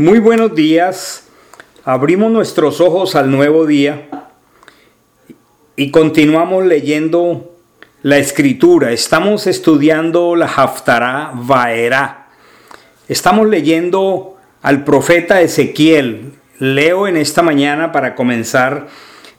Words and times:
Muy 0.00 0.20
buenos 0.20 0.54
días. 0.54 1.24
Abrimos 1.84 2.30
nuestros 2.30 2.80
ojos 2.80 3.16
al 3.16 3.32
nuevo 3.32 3.66
día 3.66 4.08
y 5.74 5.90
continuamos 5.90 6.64
leyendo 6.64 7.56
la 8.02 8.18
escritura. 8.18 8.92
Estamos 8.92 9.48
estudiando 9.48 10.36
la 10.36 10.46
Haftará 10.46 11.32
Vaera. 11.34 12.28
Estamos 13.08 13.48
leyendo 13.48 14.36
al 14.62 14.84
profeta 14.84 15.40
Ezequiel. 15.40 16.30
Leo 16.60 17.08
en 17.08 17.16
esta 17.16 17.42
mañana 17.42 17.90
para 17.90 18.14
comenzar 18.14 18.86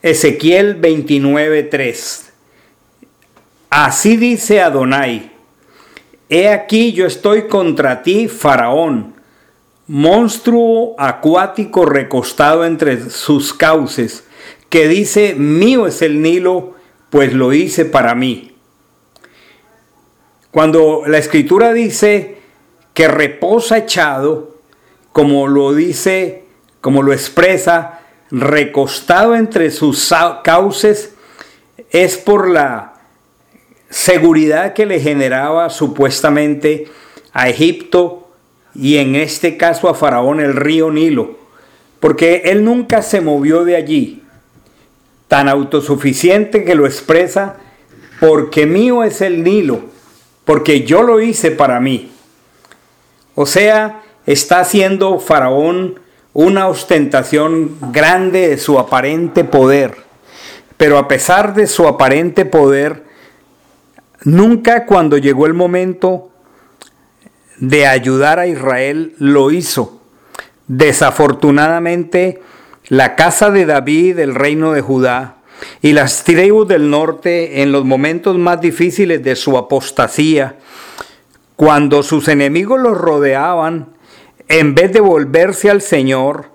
Ezequiel 0.02 0.78
29:3. 0.78 2.32
Así 3.70 4.18
dice 4.18 4.60
Adonai: 4.60 5.32
He 6.28 6.50
aquí 6.50 6.92
yo 6.92 7.06
estoy 7.06 7.48
contra 7.48 8.02
ti, 8.02 8.28
Faraón 8.28 9.19
monstruo 9.90 10.94
acuático 10.98 11.84
recostado 11.84 12.64
entre 12.64 13.10
sus 13.10 13.52
cauces, 13.52 14.22
que 14.68 14.86
dice, 14.86 15.34
mío 15.34 15.88
es 15.88 16.00
el 16.00 16.22
Nilo, 16.22 16.74
pues 17.10 17.32
lo 17.32 17.52
hice 17.52 17.84
para 17.84 18.14
mí. 18.14 18.54
Cuando 20.52 21.02
la 21.08 21.18
escritura 21.18 21.72
dice 21.72 22.38
que 22.94 23.08
reposa 23.08 23.78
echado, 23.78 24.54
como 25.10 25.48
lo 25.48 25.74
dice, 25.74 26.44
como 26.80 27.02
lo 27.02 27.12
expresa, 27.12 27.98
recostado 28.30 29.34
entre 29.34 29.72
sus 29.72 30.14
cauces, 30.44 31.14
es 31.90 32.16
por 32.16 32.48
la 32.48 32.94
seguridad 33.88 34.72
que 34.72 34.86
le 34.86 35.00
generaba 35.00 35.68
supuestamente 35.68 36.86
a 37.32 37.48
Egipto 37.48 38.29
y 38.74 38.96
en 38.98 39.16
este 39.16 39.56
caso 39.56 39.88
a 39.88 39.94
Faraón 39.94 40.40
el 40.40 40.54
río 40.54 40.90
Nilo, 40.90 41.38
porque 41.98 42.42
él 42.46 42.64
nunca 42.64 43.02
se 43.02 43.20
movió 43.20 43.64
de 43.64 43.76
allí, 43.76 44.22
tan 45.28 45.48
autosuficiente 45.48 46.64
que 46.64 46.74
lo 46.74 46.86
expresa, 46.86 47.56
porque 48.20 48.66
mío 48.66 49.04
es 49.04 49.20
el 49.20 49.42
Nilo, 49.42 49.82
porque 50.44 50.82
yo 50.82 51.02
lo 51.02 51.20
hice 51.20 51.50
para 51.50 51.80
mí. 51.80 52.10
O 53.34 53.46
sea, 53.46 54.02
está 54.26 54.60
haciendo 54.60 55.18
Faraón 55.18 56.00
una 56.32 56.68
ostentación 56.68 57.76
grande 57.92 58.48
de 58.48 58.58
su 58.58 58.78
aparente 58.78 59.44
poder, 59.44 59.96
pero 60.76 60.98
a 60.98 61.08
pesar 61.08 61.54
de 61.54 61.66
su 61.66 61.86
aparente 61.86 62.44
poder, 62.44 63.04
nunca 64.24 64.86
cuando 64.86 65.18
llegó 65.18 65.46
el 65.46 65.54
momento 65.54 66.29
de 67.60 67.86
ayudar 67.86 68.38
a 68.38 68.46
Israel 68.46 69.14
lo 69.18 69.50
hizo. 69.50 70.00
Desafortunadamente, 70.66 72.42
la 72.88 73.14
casa 73.14 73.50
de 73.50 73.66
David, 73.66 74.18
el 74.18 74.34
reino 74.34 74.72
de 74.72 74.80
Judá, 74.80 75.36
y 75.82 75.92
las 75.92 76.24
tribus 76.24 76.68
del 76.68 76.88
norte 76.88 77.62
en 77.62 77.70
los 77.70 77.84
momentos 77.84 78.38
más 78.38 78.60
difíciles 78.60 79.22
de 79.22 79.36
su 79.36 79.58
apostasía, 79.58 80.56
cuando 81.56 82.02
sus 82.02 82.28
enemigos 82.28 82.80
los 82.80 82.96
rodeaban, 82.96 83.88
en 84.48 84.74
vez 84.74 84.92
de 84.92 85.00
volverse 85.00 85.70
al 85.70 85.82
Señor, 85.82 86.50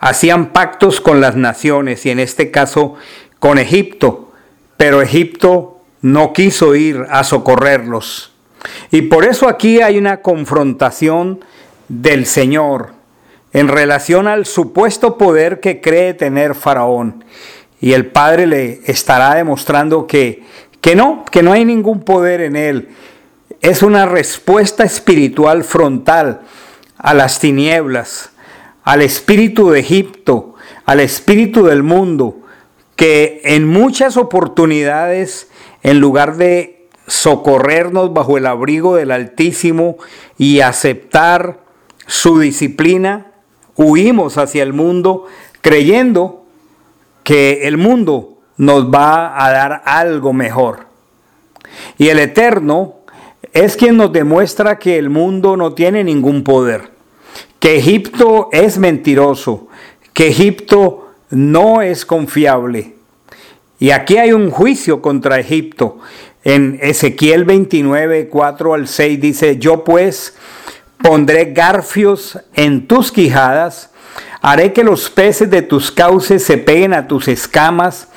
hacían 0.00 0.52
pactos 0.52 1.00
con 1.00 1.20
las 1.20 1.36
naciones 1.36 2.04
y 2.04 2.10
en 2.10 2.18
este 2.18 2.50
caso 2.50 2.96
con 3.38 3.58
Egipto, 3.58 4.32
pero 4.76 5.00
Egipto 5.00 5.80
no 6.02 6.32
quiso 6.32 6.74
ir 6.74 7.06
a 7.08 7.22
socorrerlos. 7.22 8.32
Y 8.90 9.02
por 9.02 9.24
eso 9.24 9.48
aquí 9.48 9.80
hay 9.80 9.98
una 9.98 10.22
confrontación 10.22 11.44
del 11.88 12.26
Señor 12.26 12.92
en 13.52 13.68
relación 13.68 14.26
al 14.28 14.46
supuesto 14.46 15.16
poder 15.16 15.60
que 15.60 15.80
cree 15.80 16.14
tener 16.14 16.54
Faraón. 16.54 17.24
Y 17.80 17.92
el 17.92 18.06
Padre 18.06 18.46
le 18.46 18.80
estará 18.86 19.34
demostrando 19.34 20.06
que, 20.06 20.42
que 20.80 20.96
no, 20.96 21.24
que 21.30 21.42
no 21.42 21.52
hay 21.52 21.64
ningún 21.64 22.00
poder 22.00 22.40
en 22.40 22.56
él. 22.56 22.88
Es 23.60 23.82
una 23.82 24.06
respuesta 24.06 24.84
espiritual 24.84 25.64
frontal 25.64 26.42
a 26.96 27.14
las 27.14 27.38
tinieblas, 27.40 28.30
al 28.84 29.02
espíritu 29.02 29.70
de 29.70 29.80
Egipto, 29.80 30.54
al 30.84 31.00
espíritu 31.00 31.64
del 31.64 31.82
mundo, 31.82 32.40
que 32.96 33.40
en 33.44 33.66
muchas 33.66 34.16
oportunidades, 34.16 35.48
en 35.82 36.00
lugar 36.00 36.36
de 36.36 36.77
socorrernos 37.08 38.12
bajo 38.12 38.38
el 38.38 38.46
abrigo 38.46 38.96
del 38.96 39.10
Altísimo 39.10 39.96
y 40.36 40.60
aceptar 40.60 41.60
su 42.06 42.38
disciplina, 42.38 43.32
huimos 43.76 44.38
hacia 44.38 44.62
el 44.62 44.72
mundo 44.72 45.26
creyendo 45.60 46.44
que 47.24 47.66
el 47.66 47.76
mundo 47.76 48.38
nos 48.56 48.92
va 48.92 49.44
a 49.44 49.50
dar 49.50 49.82
algo 49.84 50.32
mejor. 50.32 50.86
Y 51.96 52.08
el 52.08 52.18
Eterno 52.18 52.96
es 53.52 53.76
quien 53.76 53.96
nos 53.96 54.12
demuestra 54.12 54.78
que 54.78 54.98
el 54.98 55.10
mundo 55.10 55.56
no 55.56 55.74
tiene 55.74 56.04
ningún 56.04 56.44
poder, 56.44 56.90
que 57.60 57.78
Egipto 57.78 58.48
es 58.52 58.78
mentiroso, 58.78 59.68
que 60.12 60.28
Egipto 60.28 61.08
no 61.30 61.82
es 61.82 62.04
confiable. 62.04 62.94
Y 63.78 63.90
aquí 63.90 64.16
hay 64.16 64.32
un 64.32 64.50
juicio 64.50 65.00
contra 65.00 65.38
Egipto 65.38 65.98
en 66.48 66.78
Ezequiel 66.80 67.44
29, 67.44 68.28
4 68.28 68.72
al 68.72 68.88
6 68.88 69.20
dice, 69.20 69.58
yo 69.58 69.84
pues 69.84 70.34
pondré 71.02 71.52
garfios 71.52 72.38
en 72.54 72.86
tus 72.86 73.12
quijadas, 73.12 73.90
haré 74.40 74.72
que 74.72 74.82
los 74.82 75.10
peces 75.10 75.50
de 75.50 75.60
tus 75.60 75.92
cauces 75.92 76.42
se 76.42 76.56
peguen 76.56 76.94
a 76.94 77.06
tus 77.06 77.28
escamas, 77.28 78.08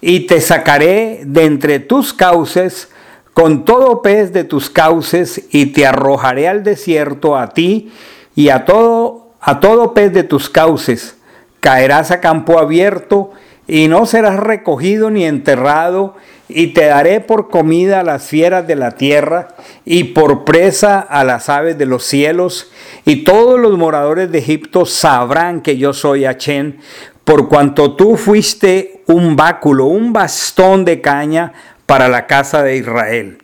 y 0.00 0.20
te 0.20 0.40
sacaré 0.40 1.20
de 1.26 1.44
entre 1.44 1.78
tus 1.78 2.14
cauces 2.14 2.88
con 3.34 3.66
todo 3.66 4.00
pez 4.00 4.32
de 4.32 4.44
tus 4.44 4.70
cauces, 4.70 5.42
y 5.50 5.66
te 5.66 5.86
arrojaré 5.86 6.48
al 6.48 6.64
desierto 6.64 7.36
a 7.36 7.50
ti 7.50 7.92
y 8.34 8.48
a 8.48 8.64
todo, 8.64 9.34
a 9.38 9.60
todo 9.60 9.92
pez 9.92 10.14
de 10.14 10.22
tus 10.22 10.48
cauces. 10.48 11.16
Caerás 11.60 12.10
a 12.10 12.22
campo 12.22 12.58
abierto, 12.58 13.32
y 13.68 13.88
no 13.88 14.06
serás 14.06 14.36
recogido 14.36 15.10
ni 15.10 15.26
enterrado, 15.26 16.16
y 16.48 16.68
te 16.68 16.86
daré 16.86 17.20
por 17.20 17.48
comida 17.48 18.00
a 18.00 18.04
las 18.04 18.24
fieras 18.24 18.66
de 18.66 18.76
la 18.76 18.92
tierra 18.92 19.48
y 19.84 20.04
por 20.04 20.44
presa 20.44 21.00
a 21.00 21.24
las 21.24 21.48
aves 21.48 21.76
de 21.76 21.86
los 21.86 22.04
cielos, 22.04 22.70
y 23.04 23.24
todos 23.24 23.58
los 23.58 23.76
moradores 23.76 24.30
de 24.30 24.38
Egipto 24.38 24.86
sabrán 24.86 25.60
que 25.60 25.76
yo 25.76 25.92
soy 25.92 26.24
Achén, 26.24 26.78
por 27.24 27.48
cuanto 27.48 27.96
tú 27.96 28.16
fuiste 28.16 29.02
un 29.06 29.34
báculo, 29.34 29.86
un 29.86 30.12
bastón 30.12 30.84
de 30.84 31.00
caña 31.00 31.52
para 31.84 32.08
la 32.08 32.26
casa 32.26 32.62
de 32.62 32.76
Israel. 32.76 33.38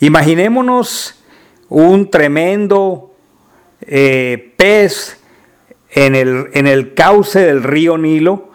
Imaginémonos 0.00 1.14
un 1.68 2.10
tremendo 2.10 3.14
eh, 3.80 4.52
pez 4.56 5.18
en 5.90 6.14
el, 6.14 6.48
en 6.52 6.66
el 6.66 6.92
cauce 6.94 7.40
del 7.40 7.62
río 7.62 7.96
Nilo, 7.96 8.50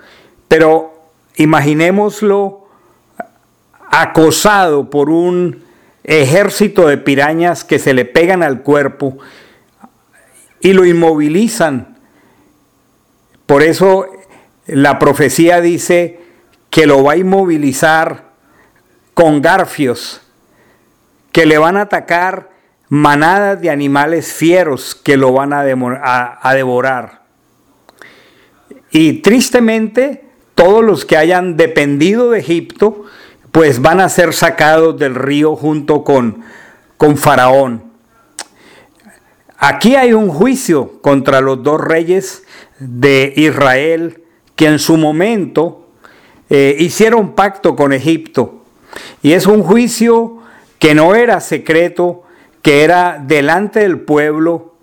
pero 0.48 0.97
imaginémoslo 1.38 2.68
acosado 3.90 4.90
por 4.90 5.10
un 5.10 5.64
ejército 6.04 6.88
de 6.88 6.98
pirañas 6.98 7.64
que 7.64 7.80
se 7.80 7.94
le 7.94 8.06
pegan 8.06 8.44
al 8.44 8.64
cuerpo 8.64 9.18
y 10.60 10.74
lo 10.74 10.86
inmovilizan. 10.86 11.98
Por 13.46 13.64
eso 13.64 14.08
la 14.66 15.00
profecía 15.00 15.62
dice 15.62 16.20
que 16.70 16.86
lo 16.86 17.04
va 17.04 17.14
a 17.14 17.18
inmovilizar 17.18 18.32
con 19.14 19.42
garfios, 19.42 20.22
que 21.32 21.46
le 21.46 21.58
van 21.58 21.78
a 21.78 21.82
atacar 21.82 22.50
manadas 22.90 23.62
de 23.62 23.70
animales 23.70 24.34
fieros 24.34 24.96
que 24.96 25.18
lo 25.18 25.34
van 25.34 25.54
a, 25.54 26.40
a 26.42 26.54
devorar. 26.54 27.24
Y 28.92 29.22
tristemente, 29.22 30.27
todos 30.58 30.84
los 30.84 31.06
que 31.06 31.16
hayan 31.16 31.56
dependido 31.56 32.32
de 32.32 32.40
Egipto, 32.40 33.06
pues 33.52 33.80
van 33.80 34.00
a 34.00 34.10
ser 34.10 34.34
sacados 34.34 34.98
del 34.98 35.14
río 35.14 35.56
junto 35.56 36.04
con, 36.04 36.42
con 36.98 37.16
Faraón. 37.16 37.84
Aquí 39.60 39.96
hay 39.96 40.14
un 40.14 40.30
juicio 40.30 41.00
contra 41.04 41.42
los 41.42 41.62
dos 41.62 41.80
reyes 41.80 42.44
de 42.80 43.34
Israel 43.36 44.24
que 44.56 44.66
en 44.66 44.80
su 44.80 44.98
momento 44.98 45.90
eh, 46.50 46.76
hicieron 46.80 47.36
pacto 47.36 47.76
con 47.76 47.94
Egipto. 47.94 48.64
Y 49.22 49.34
es 49.34 49.46
un 49.46 49.62
juicio 49.62 50.40
que 50.80 50.96
no 50.96 51.14
era 51.14 51.40
secreto, 51.40 52.24
que 52.64 52.84
era 52.84 53.24
delante 53.24 53.82
del 53.82 54.00
pueblo, 54.00 54.74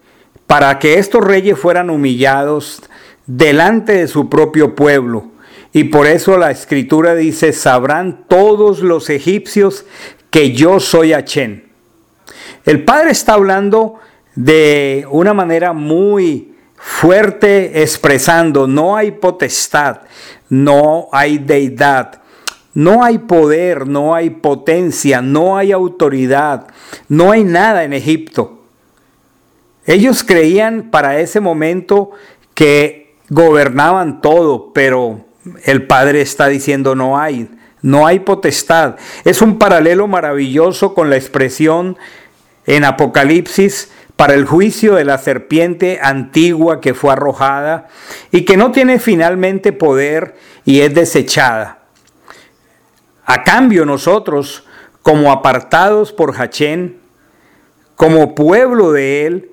para 0.47 0.79
que 0.79 1.01
estos 1.01 1.25
reyes 1.25 1.59
fueran 1.59 1.91
humillados 1.91 2.81
delante 3.27 3.95
de 3.95 4.07
su 4.07 4.29
propio 4.29 4.77
pueblo. 4.77 5.34
Y 5.77 5.85
por 5.85 6.07
eso 6.07 6.39
la 6.39 6.53
escritura 6.53 7.17
dice, 7.17 7.53
sabrán 7.53 8.27
todos 8.29 8.79
los 8.79 9.11
egipcios 9.11 9.85
que 10.31 10.53
yo 10.53 10.79
soy 10.79 11.13
Achén. 11.13 11.73
El 12.65 12.85
Padre 12.85 13.11
está 13.11 13.35
hablando 13.35 13.97
de 14.37 15.05
una 15.11 15.35
manera 15.35 15.73
muy 15.73 16.55
fuerte 16.77 17.83
expresando, 17.83 18.69
no 18.69 18.97
hay 18.97 19.11
potestad, 19.11 20.03
no 20.49 21.09
hay 21.11 21.39
deidad, 21.39 22.23
no 22.73 23.03
hay 23.03 23.19
poder, 23.19 23.89
no 23.89 24.15
hay 24.15 24.31
potencia, 24.31 25.21
no 25.23 25.57
hay 25.57 25.73
autoridad, 25.73 26.69
no 27.09 27.33
hay 27.33 27.43
nada 27.43 27.83
en 27.83 27.95
Egipto. 27.95 28.63
Ellos 29.87 30.23
creían 30.23 30.93
para 30.93 31.19
ese 31.19 31.41
momento 31.41 32.13
que 32.55 33.17
gobernaban 33.29 34.21
todo, 34.21 34.73
pero 34.73 35.24
el 35.65 35.87
Padre 35.87 36.21
está 36.21 36.49
diciendo 36.49 36.95
no 36.95 37.19
hay, 37.19 37.49
no 37.83 38.07
hay 38.07 38.21
potestad. 38.21 38.97
Es 39.25 39.43
un 39.43 39.59
paralelo 39.59 40.07
maravilloso 40.09 40.95
con 40.95 41.11
la 41.11 41.17
expresión 41.17 41.97
en 42.67 42.85
Apocalipsis 42.85 43.91
para 44.17 44.35
el 44.35 44.45
juicio 44.45 44.95
de 44.95 45.05
la 45.05 45.19
serpiente 45.19 45.99
antigua 46.03 46.81
que 46.81 46.95
fue 46.95 47.13
arrojada 47.13 47.89
y 48.31 48.45
que 48.45 48.57
no 48.57 48.71
tiene 48.73 48.99
finalmente 48.99 49.73
poder 49.73 50.37
y 50.65 50.81
es 50.81 50.95
desechada. 50.95 51.81
A 53.27 53.43
cambio 53.43 53.85
nosotros, 53.85 54.67
como 55.03 55.33
apartados 55.33 56.13
por 56.13 56.41
Hachén, 56.41 57.01
como 57.97 58.35
pueblo 58.35 58.93
de 58.93 59.27
él, 59.27 59.51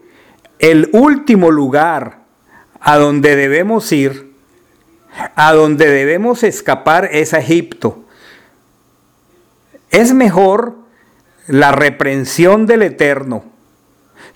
el 0.59 0.89
último 0.93 1.51
lugar 1.51 2.19
a 2.79 2.97
donde 2.97 3.35
debemos 3.35 3.91
ir, 3.91 4.30
a 5.35 5.53
donde 5.53 5.89
debemos 5.89 6.43
escapar 6.43 7.09
es 7.11 7.33
a 7.33 7.39
Egipto. 7.39 8.03
Es 9.89 10.13
mejor 10.13 10.75
la 11.47 11.71
reprensión 11.71 12.65
del 12.65 12.83
Eterno 12.83 13.43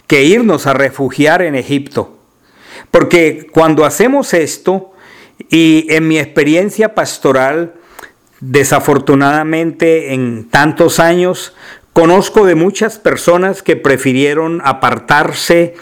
que 0.08 0.24
irnos 0.24 0.68
a 0.68 0.74
refugiar 0.74 1.42
en 1.42 1.56
Egipto. 1.56 2.18
Porque 2.92 3.48
cuando 3.52 3.86
hacemos 3.86 4.34
esto, 4.34 4.92
y 5.50 5.88
en 5.90 6.08
mi 6.08 6.20
experiencia 6.20 6.94
pastoral, 6.94 7.74
Desafortunadamente, 8.48 10.14
en 10.14 10.50
tantos 10.50 11.00
años, 11.00 11.56
conozco 11.94 12.46
de 12.46 12.54
muchas 12.54 13.00
personas 13.00 13.64
que 13.64 13.76
prefirieron 13.76 14.62
apartarse, 14.64 15.74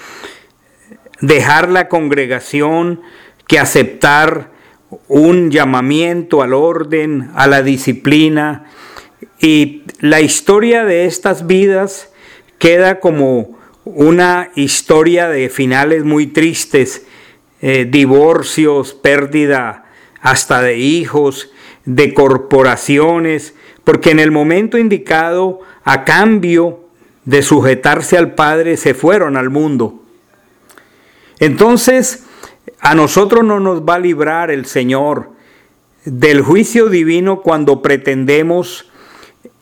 dejar 1.19 1.67
la 1.69 1.89
congregación, 1.89 3.01
que 3.47 3.59
aceptar 3.59 4.51
un 5.07 5.51
llamamiento 5.51 6.41
al 6.41 6.53
orden, 6.53 7.29
a 7.35 7.47
la 7.47 7.61
disciplina. 7.61 8.65
Y 9.39 9.83
la 9.99 10.21
historia 10.21 10.85
de 10.85 11.05
estas 11.05 11.47
vidas 11.47 12.11
queda 12.59 12.99
como 12.99 13.57
una 13.85 14.51
historia 14.55 15.27
de 15.27 15.49
finales 15.49 16.03
muy 16.03 16.27
tristes, 16.27 17.05
eh, 17.61 17.85
divorcios, 17.89 18.93
pérdida 18.93 19.85
hasta 20.21 20.61
de 20.61 20.77
hijos, 20.77 21.51
de 21.85 22.13
corporaciones, 22.13 23.53
porque 23.83 24.11
en 24.11 24.19
el 24.19 24.31
momento 24.31 24.77
indicado, 24.77 25.59
a 25.83 26.05
cambio 26.05 26.79
de 27.25 27.41
sujetarse 27.41 28.17
al 28.17 28.33
Padre, 28.35 28.77
se 28.77 28.93
fueron 28.93 29.35
al 29.35 29.49
mundo. 29.49 30.01
Entonces, 31.39 32.23
a 32.83 32.95
nosotros 32.95 33.45
no 33.45 33.61
nos 33.61 33.83
va 33.83 33.95
a 33.95 33.99
librar 33.99 34.51
el 34.51 34.65
Señor 34.65 35.29
del 36.03 36.41
juicio 36.41 36.89
divino 36.89 37.41
cuando 37.41 37.81
pretendemos 37.81 38.91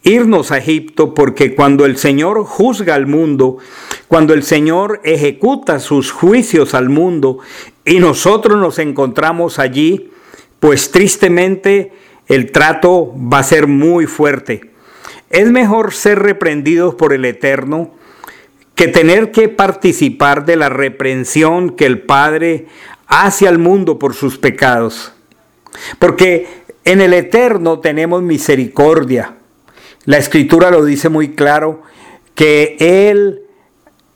irnos 0.02 0.52
a 0.52 0.58
Egipto, 0.58 1.14
porque 1.14 1.54
cuando 1.54 1.86
el 1.86 1.98
Señor 1.98 2.44
juzga 2.44 2.96
al 2.96 3.06
mundo, 3.06 3.60
cuando 4.08 4.34
el 4.34 4.42
Señor 4.42 5.02
ejecuta 5.04 5.80
sus 5.80 6.12
juicios 6.12 6.74
al 6.74 6.90
mundo 6.90 7.38
y 7.86 8.00
nosotros 8.00 8.58
nos 8.58 8.80
encontramos 8.80 9.60
allí, 9.60 10.10
pues 10.60 10.90
tristemente 10.90 11.94
el 12.26 12.52
trato 12.52 13.14
va 13.16 13.38
a 13.38 13.44
ser 13.44 13.68
muy 13.68 14.08
fuerte. 14.08 14.72
Es 15.30 15.52
mejor 15.52 15.94
ser 15.94 16.18
reprendidos 16.18 16.96
por 16.96 17.14
el 17.14 17.26
Eterno 17.26 17.92
que 18.74 18.88
tener 18.88 19.32
que 19.32 19.48
participar 19.48 20.44
de 20.46 20.56
la 20.56 20.70
reprensión 20.70 21.70
que 21.70 21.86
el 21.86 22.02
Padre 22.02 22.66
hace 23.12 23.48
al 23.48 23.60
mundo 23.60 24.00
por 24.00 24.16
sus 24.16 24.40
pecados. 24.40 25.12
Porque 26.00 26.64
en 26.86 27.02
el 27.02 27.14
Eterno 27.14 27.80
tenemos 27.80 28.24
misericordia. 28.24 29.36
La 30.06 30.18
Escritura 30.18 30.72
lo 30.72 30.84
dice 30.84 31.10
muy 31.10 31.36
claro, 31.36 31.84
que 32.34 32.78
Él 32.80 33.44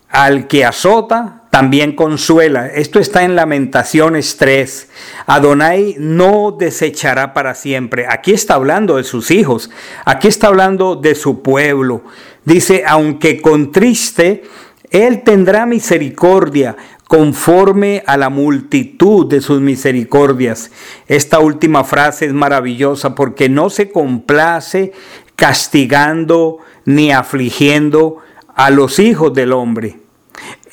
al 0.10 0.48
que 0.48 0.66
azota 0.66 1.44
también 1.52 1.94
consuela. 1.94 2.68
Esto 2.68 3.00
está 3.00 3.24
en 3.24 3.36
Lamentaciones 3.36 4.38
3. 4.38 4.90
Adonai 5.26 5.96
no 6.00 6.56
desechará 6.58 7.34
para 7.34 7.54
siempre. 7.54 8.08
Aquí 8.10 8.32
está 8.32 8.56
hablando 8.56 8.96
de 8.96 9.04
sus 9.04 9.30
hijos. 9.30 9.70
Aquí 10.06 10.28
está 10.30 10.48
hablando 10.48 10.96
de 10.96 11.16
su 11.16 11.42
pueblo. 11.42 12.04
Dice, 12.46 12.84
aunque 12.88 13.42
contriste, 13.42 14.44
Él 14.90 15.24
tendrá 15.24 15.66
misericordia 15.66 16.78
conforme 17.08 18.04
a 18.08 18.18
la 18.18 18.30
multitud 18.30 19.28
de 19.28 19.42
sus 19.42 19.62
misericordias. 19.62 20.72
Esta 21.08 21.40
última 21.40 21.84
frase 21.84 22.26
es 22.26 22.34
maravillosa 22.34 23.16
porque 23.16 23.50
no 23.50 23.70
se 23.70 23.92
complace 23.92 24.92
castigando 25.36 26.60
ni 26.86 27.12
afligiendo 27.12 28.18
a 28.56 28.70
los 28.70 29.00
hijos 29.00 29.34
del 29.34 29.54
hombre 29.54 30.00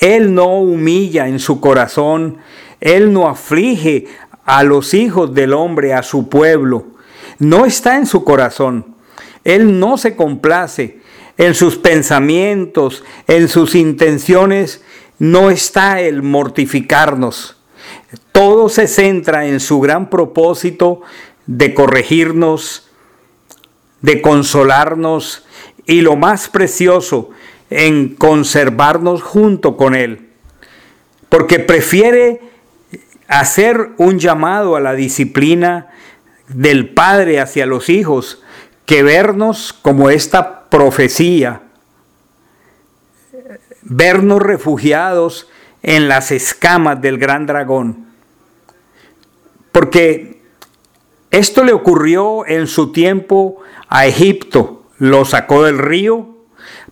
él 0.03 0.35
no 0.35 0.59
humilla 0.59 1.29
en 1.29 1.39
su 1.39 1.61
corazón, 1.61 2.39
Él 2.81 3.13
no 3.13 3.29
aflige 3.29 4.07
a 4.45 4.65
los 4.65 4.95
hijos 4.95 5.33
del 5.33 5.53
hombre, 5.53 5.95
a 5.95 6.03
su 6.03 6.29
pueblo. 6.29 6.87
No 7.39 7.65
está 7.65 7.97
en 7.97 8.07
su 8.07 8.25
corazón. 8.25 8.97
Él 9.45 9.79
no 9.79 9.99
se 9.99 10.17
complace 10.17 10.99
en 11.39 11.55
sus 11.55 11.77
pensamientos, 11.77 13.05
en 13.29 13.49
sus 13.49 13.77
intenciones. 13.77 14.83
No 15.23 15.51
está 15.51 16.01
el 16.01 16.25
mortificarnos. 16.25 17.57
Todo 18.33 18.69
se 18.69 18.89
centra 18.89 19.47
en 19.47 19.61
su 19.61 19.79
gran 19.79 20.11
propósito 20.11 21.03
de 21.47 21.75
corregirnos, 21.75 22.91
de 24.01 24.21
consolarnos 24.21 25.45
y 25.87 26.01
lo 26.01 26.17
más 26.17 26.49
precioso, 26.49 27.31
en 27.71 28.17
conservarnos 28.17 29.23
junto 29.23 29.77
con 29.77 29.95
Él, 29.95 30.31
porque 31.29 31.61
prefiere 31.61 32.41
hacer 33.29 33.91
un 33.99 34.19
llamado 34.19 34.75
a 34.75 34.81
la 34.81 34.95
disciplina 34.95 35.91
del 36.49 36.89
Padre 36.95 37.39
hacia 37.39 37.67
los 37.67 37.89
hijos 37.91 38.43
que 38.87 39.05
vernos 39.05 39.73
como 39.73 40.11
esta 40.11 40.69
profecía, 40.69 41.63
vernos 43.95 44.41
refugiados 44.41 45.49
en 45.83 46.09
las 46.09 46.31
escamas 46.31 47.01
del 47.01 47.19
gran 47.19 47.47
dragón. 47.47 48.07
Porque 49.71 50.43
esto 51.31 51.65
le 51.65 51.73
ocurrió 51.73 52.47
en 52.47 52.67
su 52.67 52.93
tiempo 52.93 53.59
a 53.89 54.07
Egipto, 54.07 54.85
lo 54.99 55.25
sacó 55.25 55.65
del 55.65 55.79
río, 55.79 56.29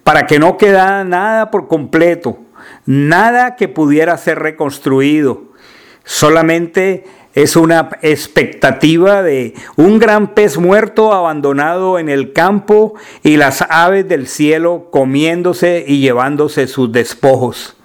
para 0.03 0.27
que 0.27 0.39
no 0.39 0.57
quedara 0.57 1.05
nada 1.05 1.51
por 1.51 1.69
completo, 1.69 2.39
nada 2.87 3.57
que 3.57 3.69
pudiera 3.69 4.17
ser 4.17 4.39
reconstruido. 4.39 5.45
Solamente 6.05 7.05
es 7.43 7.57
una 7.57 7.91
expectativa 8.03 9.23
de 9.23 9.55
un 9.77 9.99
gran 9.99 10.35
pez 10.35 10.59
muerto 10.59 11.13
abandonado 11.13 11.99
en 11.99 12.09
el 12.09 12.33
campo 12.33 12.95
y 13.23 13.37
las 13.37 13.63
aves 13.69 14.09
del 14.09 14.27
cielo 14.27 14.89
comiéndose 14.91 15.85
y 15.87 16.01
llevándose 16.01 16.67
sus 16.67 16.93
despojos. 16.93 17.77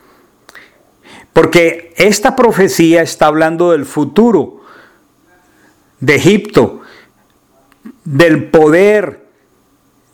Porque 1.31 1.93
esta 1.97 2.35
profecía 2.35 3.01
está 3.01 3.27
hablando 3.27 3.71
del 3.71 3.85
futuro 3.85 4.61
de 5.99 6.15
Egipto, 6.15 6.81
del 8.03 8.49
poder 8.49 9.25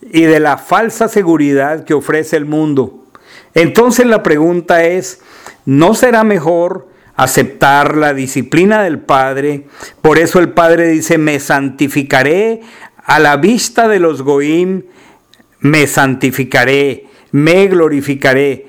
y 0.01 0.24
de 0.24 0.39
la 0.39 0.57
falsa 0.57 1.07
seguridad 1.07 1.83
que 1.83 1.93
ofrece 1.93 2.38
el 2.38 2.45
mundo. 2.45 3.05
Entonces 3.53 4.05
la 4.05 4.24
pregunta 4.24 4.83
es, 4.83 5.21
¿no 5.65 5.93
será 5.93 6.24
mejor 6.24 6.90
aceptar 7.24 7.98
la 7.98 8.13
disciplina 8.13 8.84
del 8.84 9.00
Padre? 9.00 9.68
Por 10.01 10.20
eso 10.20 10.40
el 10.40 10.50
Padre 10.50 10.90
dice, 10.90 11.18
me 11.18 11.40
santificaré 11.40 12.62
a 13.04 13.20
la 13.20 13.38
vista 13.38 13.88
de 13.88 14.00
los 14.00 14.22
goim, 14.22 14.84
me 15.60 15.88
santificaré, 15.88 17.08
me 17.32 17.68
glorificaré. 17.68 18.68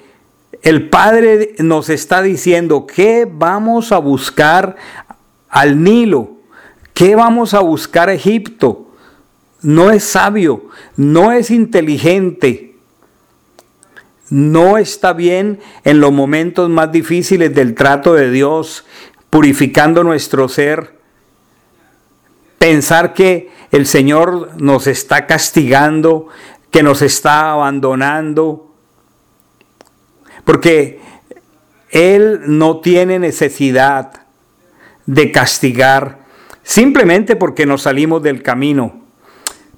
El 0.62 0.88
Padre 0.88 1.54
nos 1.58 1.88
está 1.88 2.22
diciendo 2.22 2.86
que 2.86 3.28
vamos 3.30 3.92
a 3.92 3.98
buscar 3.98 4.76
al 5.48 5.82
Nilo, 5.82 6.38
que 6.94 7.16
vamos 7.16 7.54
a 7.54 7.60
buscar 7.60 8.08
a 8.08 8.14
Egipto 8.14 8.92
no 9.62 9.90
es 9.90 10.04
sabio, 10.04 10.66
no 10.96 11.32
es 11.32 11.50
inteligente, 11.50 12.71
no 14.32 14.78
está 14.78 15.12
bien 15.12 15.60
en 15.84 16.00
los 16.00 16.10
momentos 16.10 16.70
más 16.70 16.90
difíciles 16.90 17.54
del 17.54 17.74
trato 17.74 18.14
de 18.14 18.30
Dios, 18.30 18.86
purificando 19.28 20.02
nuestro 20.04 20.48
ser, 20.48 20.96
pensar 22.58 23.12
que 23.12 23.50
el 23.72 23.86
Señor 23.86 24.58
nos 24.58 24.86
está 24.86 25.26
castigando, 25.26 26.28
que 26.70 26.82
nos 26.82 27.02
está 27.02 27.52
abandonando, 27.52 28.74
porque 30.46 30.98
Él 31.90 32.40
no 32.46 32.80
tiene 32.80 33.18
necesidad 33.18 34.22
de 35.04 35.30
castigar 35.30 36.20
simplemente 36.62 37.36
porque 37.36 37.66
nos 37.66 37.82
salimos 37.82 38.22
del 38.22 38.42
camino, 38.42 39.02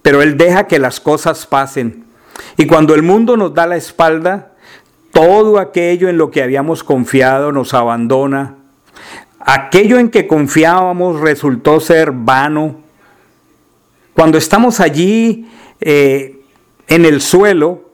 pero 0.01 0.23
Él 0.23 0.37
deja 0.37 0.69
que 0.69 0.79
las 0.79 1.01
cosas 1.01 1.45
pasen. 1.45 2.04
Y 2.57 2.67
cuando 2.67 2.95
el 2.95 3.03
mundo 3.03 3.37
nos 3.37 3.55
da 3.55 3.67
la 3.67 3.77
espalda, 3.77 4.53
todo 5.13 5.59
aquello 5.59 6.09
en 6.09 6.19
lo 6.19 6.31
que 6.31 6.43
habíamos 6.43 6.83
confiado 6.83 7.53
nos 7.53 7.75
abandona. 7.75 8.57
Aquello 9.41 9.99
en 9.99 10.11
que 10.11 10.27
confiábamos 10.27 11.21
resultó 11.21 11.81
ser 11.81 12.13
vano. 12.13 12.81
Cuando 14.15 14.39
estamos 14.39 14.81
allí 14.81 15.49
eh, 15.81 16.41
en 16.89 17.05
el 17.05 17.21
suelo, 17.21 17.91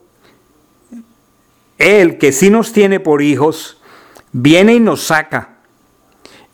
Él 1.77 2.17
que 2.17 2.31
sí 2.31 2.49
nos 2.49 2.73
tiene 2.73 2.99
por 2.99 3.21
hijos, 3.21 3.81
viene 4.31 4.75
y 4.75 4.79
nos 4.79 5.03
saca 5.03 5.57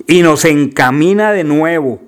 y 0.08 0.22
nos 0.22 0.46
encamina 0.46 1.32
de 1.32 1.44
nuevo 1.44 2.07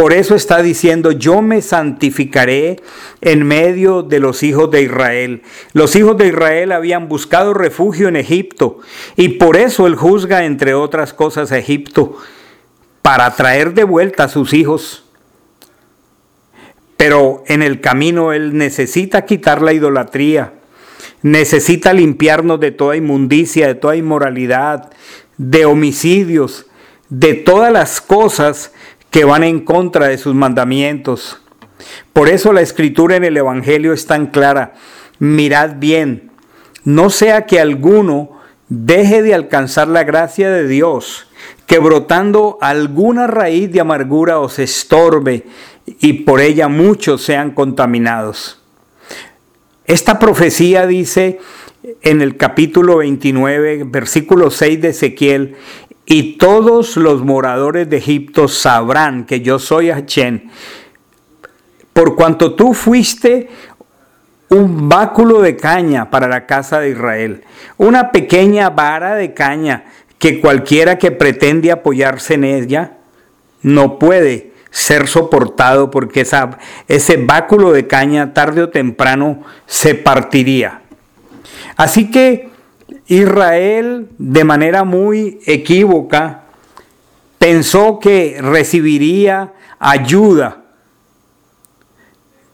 por 0.00 0.14
eso 0.14 0.34
está 0.34 0.62
diciendo, 0.62 1.12
yo 1.12 1.42
me 1.42 1.60
santificaré 1.60 2.80
en 3.20 3.46
medio 3.46 4.02
de 4.02 4.18
los 4.18 4.42
hijos 4.42 4.70
de 4.70 4.80
Israel. 4.80 5.42
Los 5.74 5.94
hijos 5.94 6.16
de 6.16 6.28
Israel 6.28 6.72
habían 6.72 7.06
buscado 7.06 7.52
refugio 7.52 8.08
en 8.08 8.16
Egipto 8.16 8.78
y 9.14 9.28
por 9.28 9.58
eso 9.58 9.86
él 9.86 9.96
juzga, 9.96 10.46
entre 10.46 10.72
otras 10.72 11.12
cosas, 11.12 11.52
a 11.52 11.58
Egipto, 11.58 12.16
para 13.02 13.30
traer 13.36 13.74
de 13.74 13.84
vuelta 13.84 14.24
a 14.24 14.28
sus 14.28 14.54
hijos. 14.54 15.04
Pero 16.96 17.44
en 17.46 17.62
el 17.62 17.82
camino 17.82 18.32
él 18.32 18.56
necesita 18.56 19.26
quitar 19.26 19.60
la 19.60 19.74
idolatría, 19.74 20.54
necesita 21.20 21.92
limpiarnos 21.92 22.58
de 22.58 22.70
toda 22.70 22.96
inmundicia, 22.96 23.66
de 23.66 23.74
toda 23.74 23.96
inmoralidad, 23.96 24.90
de 25.36 25.66
homicidios, 25.66 26.64
de 27.10 27.34
todas 27.34 27.70
las 27.70 28.00
cosas 28.00 28.72
que 29.10 29.24
van 29.24 29.44
en 29.44 29.60
contra 29.60 30.08
de 30.08 30.18
sus 30.18 30.34
mandamientos. 30.34 31.40
Por 32.12 32.28
eso 32.28 32.52
la 32.52 32.60
escritura 32.60 33.16
en 33.16 33.24
el 33.24 33.36
Evangelio 33.36 33.92
es 33.92 34.06
tan 34.06 34.26
clara. 34.26 34.74
Mirad 35.18 35.76
bien, 35.78 36.30
no 36.84 37.10
sea 37.10 37.46
que 37.46 37.60
alguno 37.60 38.40
deje 38.68 39.22
de 39.22 39.34
alcanzar 39.34 39.88
la 39.88 40.04
gracia 40.04 40.50
de 40.50 40.66
Dios, 40.66 41.28
que 41.66 41.78
brotando 41.78 42.58
alguna 42.60 43.26
raíz 43.26 43.70
de 43.72 43.80
amargura 43.80 44.38
os 44.38 44.58
estorbe 44.58 45.44
y 45.86 46.12
por 46.24 46.40
ella 46.40 46.68
muchos 46.68 47.22
sean 47.22 47.50
contaminados. 47.50 48.60
Esta 49.86 50.18
profecía 50.20 50.86
dice 50.86 51.40
en 52.02 52.22
el 52.22 52.36
capítulo 52.36 52.98
29, 52.98 53.84
versículo 53.86 54.50
6 54.50 54.80
de 54.80 54.88
Ezequiel, 54.90 55.56
y 56.12 56.32
todos 56.38 56.96
los 56.96 57.22
moradores 57.22 57.88
de 57.88 57.98
Egipto 57.98 58.48
sabrán 58.48 59.26
que 59.26 59.42
yo 59.42 59.60
soy 59.60 59.90
Hachén, 59.90 60.50
por 61.92 62.16
cuanto 62.16 62.54
tú 62.56 62.74
fuiste 62.74 63.48
un 64.48 64.88
báculo 64.88 65.40
de 65.40 65.56
caña 65.56 66.10
para 66.10 66.26
la 66.26 66.46
casa 66.46 66.80
de 66.80 66.90
Israel, 66.90 67.44
una 67.78 68.10
pequeña 68.10 68.70
vara 68.70 69.14
de 69.14 69.32
caña 69.34 69.84
que 70.18 70.40
cualquiera 70.40 70.98
que 70.98 71.12
pretende 71.12 71.70
apoyarse 71.70 72.34
en 72.34 72.42
ella 72.42 72.94
no 73.62 73.96
puede 74.00 74.50
ser 74.72 75.06
soportado 75.06 75.92
porque 75.92 76.26
ese 76.88 77.16
báculo 77.18 77.70
de 77.70 77.86
caña 77.86 78.34
tarde 78.34 78.62
o 78.62 78.70
temprano 78.70 79.44
se 79.64 79.94
partiría. 79.94 80.82
Así 81.76 82.10
que 82.10 82.49
Israel, 83.10 84.08
de 84.18 84.44
manera 84.44 84.84
muy 84.84 85.40
equívoca, 85.44 86.44
pensó 87.40 87.98
que 87.98 88.38
recibiría 88.40 89.52
ayuda, 89.80 90.62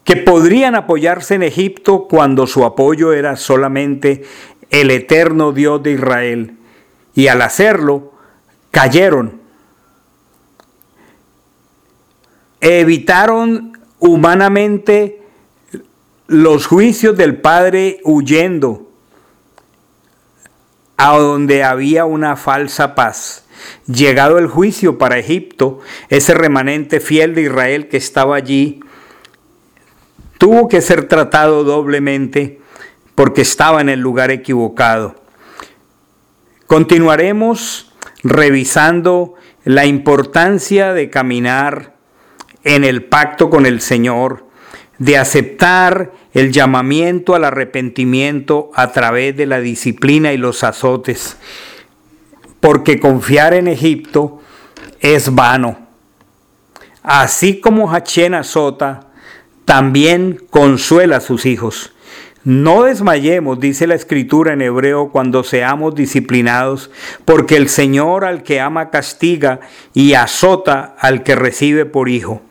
que 0.02 0.16
podrían 0.16 0.74
apoyarse 0.74 1.34
en 1.34 1.42
Egipto 1.42 2.08
cuando 2.08 2.46
su 2.46 2.64
apoyo 2.64 3.12
era 3.12 3.36
solamente 3.36 4.24
el 4.70 4.90
eterno 4.90 5.52
Dios 5.52 5.82
de 5.82 5.92
Israel. 5.92 6.56
Y 7.14 7.26
al 7.26 7.42
hacerlo, 7.42 8.14
cayeron. 8.70 9.42
Evitaron 12.62 13.78
humanamente 13.98 15.20
los 16.28 16.66
juicios 16.66 17.14
del 17.14 17.42
Padre 17.42 18.00
huyendo 18.04 18.85
a 20.96 21.16
donde 21.16 21.64
había 21.64 22.04
una 22.04 22.36
falsa 22.36 22.94
paz. 22.94 23.44
Llegado 23.86 24.38
el 24.38 24.46
juicio 24.46 24.98
para 24.98 25.18
Egipto, 25.18 25.80
ese 26.08 26.34
remanente 26.34 27.00
fiel 27.00 27.34
de 27.34 27.42
Israel 27.42 27.88
que 27.88 27.96
estaba 27.96 28.36
allí 28.36 28.80
tuvo 30.38 30.68
que 30.68 30.80
ser 30.80 31.08
tratado 31.08 31.64
doblemente 31.64 32.60
porque 33.14 33.42
estaba 33.42 33.80
en 33.80 33.88
el 33.88 34.00
lugar 34.00 34.30
equivocado. 34.30 35.16
Continuaremos 36.66 37.92
revisando 38.22 39.34
la 39.64 39.86
importancia 39.86 40.92
de 40.92 41.10
caminar 41.10 41.94
en 42.64 42.84
el 42.84 43.04
pacto 43.04 43.48
con 43.50 43.66
el 43.66 43.80
Señor, 43.80 44.46
de 44.98 45.16
aceptar 45.16 46.12
el 46.36 46.52
llamamiento 46.52 47.34
al 47.34 47.44
arrepentimiento 47.44 48.70
a 48.74 48.92
través 48.92 49.34
de 49.38 49.46
la 49.46 49.60
disciplina 49.60 50.34
y 50.34 50.36
los 50.36 50.64
azotes, 50.64 51.38
porque 52.60 53.00
confiar 53.00 53.54
en 53.54 53.68
Egipto 53.68 54.42
es 55.00 55.34
vano. 55.34 55.78
Así 57.02 57.58
como 57.58 57.90
Hachén 57.90 58.34
azota, 58.34 59.06
también 59.64 60.42
consuela 60.50 61.16
a 61.16 61.20
sus 61.20 61.46
hijos. 61.46 61.94
No 62.44 62.82
desmayemos, 62.82 63.58
dice 63.58 63.86
la 63.86 63.94
escritura 63.94 64.52
en 64.52 64.60
hebreo, 64.60 65.08
cuando 65.08 65.42
seamos 65.42 65.94
disciplinados, 65.94 66.90
porque 67.24 67.56
el 67.56 67.70
Señor 67.70 68.26
al 68.26 68.42
que 68.42 68.60
ama 68.60 68.90
castiga 68.90 69.60
y 69.94 70.12
azota 70.12 70.96
al 70.98 71.22
que 71.22 71.34
recibe 71.34 71.86
por 71.86 72.10
hijo. 72.10 72.42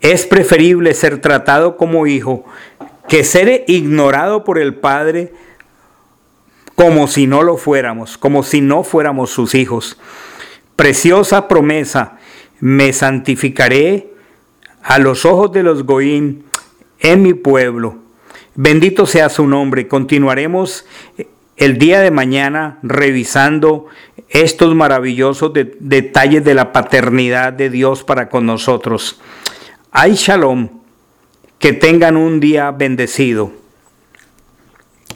Es 0.00 0.24
preferible 0.24 0.94
ser 0.94 1.20
tratado 1.20 1.76
como 1.76 2.06
hijo 2.06 2.44
que 3.08 3.24
ser 3.24 3.64
ignorado 3.66 4.44
por 4.44 4.58
el 4.58 4.74
Padre 4.74 5.32
como 6.74 7.08
si 7.08 7.26
no 7.26 7.42
lo 7.42 7.56
fuéramos, 7.56 8.18
como 8.18 8.42
si 8.44 8.60
no 8.60 8.84
fuéramos 8.84 9.30
sus 9.30 9.54
hijos. 9.56 9.98
Preciosa 10.76 11.48
promesa, 11.48 12.18
me 12.60 12.92
santificaré 12.92 14.12
a 14.82 14.98
los 14.98 15.24
ojos 15.24 15.50
de 15.52 15.64
los 15.64 15.84
Goín 15.84 16.44
en 17.00 17.22
mi 17.22 17.34
pueblo. 17.34 17.98
Bendito 18.54 19.06
sea 19.06 19.28
su 19.28 19.46
nombre. 19.46 19.88
Continuaremos 19.88 20.86
el 21.56 21.78
día 21.78 22.00
de 22.00 22.12
mañana 22.12 22.78
revisando 22.82 23.86
estos 24.28 24.74
maravillosos 24.74 25.52
detalles 25.80 26.44
de 26.44 26.54
la 26.54 26.72
paternidad 26.72 27.52
de 27.52 27.70
Dios 27.70 28.04
para 28.04 28.28
con 28.28 28.46
nosotros. 28.46 29.20
Ay, 29.90 30.14
shalom. 30.14 30.77
Que 31.58 31.72
tengan 31.72 32.16
un 32.16 32.40
día 32.40 32.70
bendecido. 32.70 33.52